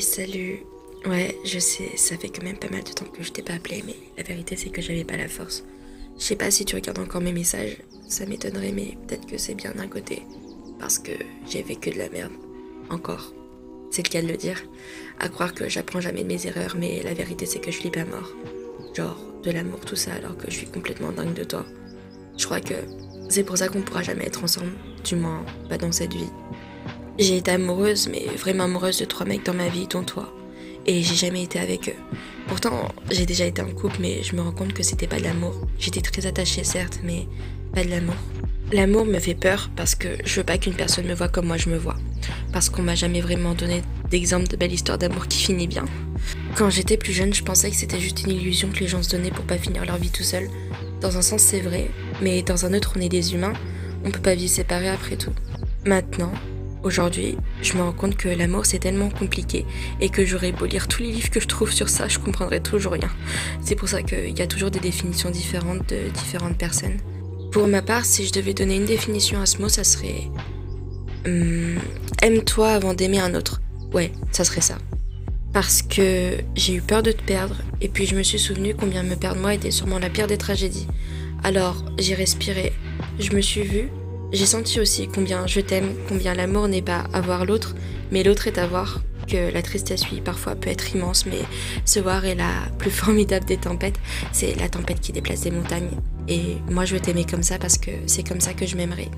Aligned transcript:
Salut. 0.00 0.64
Ouais, 1.06 1.36
je 1.44 1.58
sais, 1.58 1.96
ça 1.96 2.16
fait 2.16 2.30
quand 2.30 2.42
même 2.42 2.56
pas 2.56 2.70
mal 2.70 2.82
de 2.82 2.90
temps 2.90 3.04
que 3.04 3.22
je 3.22 3.30
t'ai 3.30 3.42
pas 3.42 3.52
appelé, 3.52 3.84
mais 3.86 3.96
la 4.16 4.22
vérité 4.22 4.56
c'est 4.56 4.70
que 4.70 4.80
j'avais 4.80 5.04
pas 5.04 5.18
la 5.18 5.28
force. 5.28 5.62
Je 6.18 6.24
sais 6.24 6.36
pas 6.36 6.50
si 6.50 6.64
tu 6.64 6.74
regardes 6.74 6.98
encore 6.98 7.20
mes 7.20 7.34
messages, 7.34 7.76
ça 8.08 8.24
m'étonnerait, 8.24 8.72
mais 8.72 8.96
peut-être 9.06 9.26
que 9.26 9.36
c'est 9.36 9.54
bien 9.54 9.72
d'un 9.72 9.88
côté. 9.88 10.22
Parce 10.78 10.98
que 10.98 11.12
j'ai 11.46 11.62
vécu 11.62 11.90
de 11.90 11.98
la 11.98 12.08
merde. 12.08 12.32
Encore. 12.88 13.34
C'est 13.90 14.06
le 14.06 14.10
cas 14.10 14.22
de 14.22 14.28
le 14.28 14.38
dire. 14.38 14.62
À 15.18 15.28
croire 15.28 15.52
que 15.52 15.68
j'apprends 15.68 16.00
jamais 16.00 16.22
de 16.22 16.28
mes 16.28 16.46
erreurs, 16.46 16.76
mais 16.78 17.02
la 17.02 17.12
vérité 17.12 17.44
c'est 17.44 17.60
que 17.60 17.70
je 17.70 17.82
lis 17.82 17.90
pas 17.90 18.06
mort. 18.06 18.32
Genre, 18.94 19.20
de 19.42 19.50
l'amour, 19.50 19.80
tout 19.80 19.96
ça, 19.96 20.14
alors 20.14 20.36
que 20.38 20.50
je 20.50 20.56
suis 20.56 20.66
complètement 20.66 21.12
dingue 21.12 21.34
de 21.34 21.44
toi. 21.44 21.66
Je 22.38 22.46
crois 22.46 22.60
que 22.60 22.74
c'est 23.28 23.44
pour 23.44 23.58
ça 23.58 23.68
qu'on 23.68 23.82
pourra 23.82 24.02
jamais 24.02 24.24
être 24.24 24.42
ensemble, 24.42 24.72
du 25.04 25.16
moins 25.16 25.44
pas 25.68 25.76
dans 25.76 25.92
cette 25.92 26.14
vie. 26.14 26.30
J'ai 27.18 27.36
été 27.36 27.50
amoureuse, 27.50 28.08
mais 28.08 28.24
vraiment 28.36 28.64
amoureuse 28.64 28.98
de 28.98 29.04
trois 29.04 29.26
mecs 29.26 29.44
dans 29.44 29.54
ma 29.54 29.68
vie, 29.68 29.86
dont 29.86 30.02
toi. 30.02 30.32
Et 30.86 31.02
j'ai 31.02 31.14
jamais 31.14 31.42
été 31.42 31.58
avec 31.58 31.88
eux. 31.88 32.16
Pourtant, 32.46 32.88
j'ai 33.10 33.26
déjà 33.26 33.44
été 33.44 33.60
en 33.60 33.70
couple, 33.70 33.96
mais 34.00 34.22
je 34.22 34.34
me 34.34 34.40
rends 34.40 34.52
compte 34.52 34.72
que 34.72 34.82
c'était 34.82 35.06
pas 35.06 35.18
de 35.18 35.24
l'amour. 35.24 35.54
J'étais 35.78 36.00
très 36.00 36.26
attachée, 36.26 36.64
certes, 36.64 37.00
mais 37.04 37.26
pas 37.74 37.84
de 37.84 37.90
l'amour. 37.90 38.16
L'amour 38.72 39.04
me 39.04 39.18
fait 39.18 39.34
peur 39.34 39.68
parce 39.74 39.96
que 39.96 40.08
je 40.24 40.36
veux 40.36 40.44
pas 40.44 40.56
qu'une 40.56 40.74
personne 40.74 41.06
me 41.06 41.14
voit 41.14 41.28
comme 41.28 41.46
moi 41.46 41.56
je 41.56 41.68
me 41.68 41.76
vois. 41.76 41.96
Parce 42.52 42.70
qu'on 42.70 42.82
m'a 42.82 42.94
jamais 42.94 43.20
vraiment 43.20 43.54
donné 43.54 43.82
d'exemple 44.10 44.46
de 44.46 44.56
belle 44.56 44.72
histoire 44.72 44.96
d'amour 44.96 45.26
qui 45.26 45.38
finit 45.38 45.66
bien. 45.66 45.84
Quand 46.54 46.70
j'étais 46.70 46.96
plus 46.96 47.12
jeune, 47.12 47.34
je 47.34 47.42
pensais 47.42 47.70
que 47.70 47.76
c'était 47.76 47.98
juste 47.98 48.22
une 48.22 48.30
illusion 48.30 48.68
que 48.68 48.78
les 48.78 48.86
gens 48.86 49.02
se 49.02 49.10
donnaient 49.10 49.32
pour 49.32 49.44
pas 49.44 49.58
finir 49.58 49.84
leur 49.84 49.96
vie 49.96 50.10
tout 50.10 50.22
seul. 50.22 50.48
Dans 51.00 51.16
un 51.16 51.22
sens, 51.22 51.42
c'est 51.42 51.60
vrai, 51.60 51.90
mais 52.22 52.42
dans 52.42 52.64
un 52.64 52.74
autre, 52.74 52.92
on 52.96 53.00
est 53.00 53.08
des 53.08 53.34
humains. 53.34 53.54
On 54.04 54.10
peut 54.10 54.20
pas 54.20 54.34
vivre 54.34 54.50
séparés 54.52 54.88
après 54.88 55.16
tout. 55.16 55.32
Maintenant, 55.84 56.32
Aujourd'hui, 56.82 57.36
je 57.60 57.74
me 57.74 57.82
rends 57.82 57.92
compte 57.92 58.16
que 58.16 58.28
l'amour 58.28 58.64
c'est 58.64 58.78
tellement 58.78 59.10
compliqué 59.10 59.66
et 60.00 60.08
que 60.08 60.24
j'aurais 60.24 60.52
beau 60.52 60.64
lire 60.64 60.88
tous 60.88 61.02
les 61.02 61.12
livres 61.12 61.28
que 61.28 61.38
je 61.38 61.46
trouve 61.46 61.70
sur 61.70 61.90
ça, 61.90 62.08
je 62.08 62.18
comprendrais 62.18 62.60
toujours 62.60 62.92
rien. 62.92 63.10
C'est 63.62 63.76
pour 63.76 63.88
ça 63.88 64.02
qu'il 64.02 64.38
y 64.38 64.40
a 64.40 64.46
toujours 64.46 64.70
des 64.70 64.80
définitions 64.80 65.30
différentes 65.30 65.88
de 65.90 66.08
différentes 66.08 66.56
personnes. 66.56 66.96
Pour 67.52 67.66
ma 67.68 67.82
part, 67.82 68.06
si 68.06 68.26
je 68.26 68.32
devais 68.32 68.54
donner 68.54 68.76
une 68.76 68.86
définition 68.86 69.40
à 69.42 69.46
ce 69.46 69.58
mot, 69.58 69.68
ça 69.68 69.84
serait 69.84 70.30
hum, 71.26 71.76
aime-toi 72.22 72.70
avant 72.70 72.94
d'aimer 72.94 73.20
un 73.20 73.34
autre. 73.34 73.60
Ouais, 73.92 74.12
ça 74.32 74.44
serait 74.44 74.62
ça. 74.62 74.78
Parce 75.52 75.82
que 75.82 76.38
j'ai 76.54 76.74
eu 76.74 76.80
peur 76.80 77.02
de 77.02 77.12
te 77.12 77.22
perdre 77.22 77.56
et 77.82 77.88
puis 77.88 78.06
je 78.06 78.16
me 78.16 78.22
suis 78.22 78.38
souvenu 78.38 78.74
combien 78.74 79.02
me 79.02 79.16
perdre 79.16 79.40
moi 79.40 79.52
était 79.52 79.70
sûrement 79.70 79.98
la 79.98 80.08
pire 80.08 80.28
des 80.28 80.38
tragédies. 80.38 80.86
Alors 81.42 81.84
j'ai 81.98 82.14
respiré, 82.14 82.72
je 83.18 83.32
me 83.32 83.42
suis 83.42 83.62
vue 83.62 83.90
j'ai 84.32 84.46
senti 84.46 84.80
aussi 84.80 85.08
combien 85.08 85.46
je 85.46 85.60
t'aime, 85.60 85.94
combien 86.08 86.34
l'amour 86.34 86.68
n'est 86.68 86.82
pas 86.82 87.04
avoir 87.12 87.44
l'autre, 87.44 87.74
mais 88.10 88.22
l'autre 88.22 88.46
est 88.46 88.58
avoir, 88.58 89.00
que 89.26 89.52
la 89.52 89.62
tristesse, 89.62 90.02
oui, 90.10 90.20
parfois 90.20 90.54
peut 90.56 90.70
être 90.70 90.94
immense, 90.94 91.26
mais 91.26 91.40
ce 91.84 92.00
voir 92.00 92.24
est 92.24 92.34
la 92.34 92.50
plus 92.78 92.90
formidable 93.02 93.46
des 93.46 93.56
tempêtes. 93.56 93.98
C'est 94.32 94.58
la 94.58 94.68
tempête 94.68 95.00
qui 95.00 95.12
déplace 95.12 95.42
des 95.42 95.50
montagnes. 95.50 95.90
Et 96.28 96.56
moi, 96.70 96.84
je 96.84 96.94
veux 96.94 97.00
t'aimer 97.00 97.24
comme 97.24 97.42
ça 97.42 97.58
parce 97.58 97.78
que 97.78 97.90
c'est 98.06 98.26
comme 98.26 98.40
ça 98.40 98.54
que 98.54 98.66
je 98.66 98.76
m'aimerais. 98.76 99.08